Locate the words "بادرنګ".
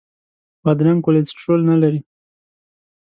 0.63-0.99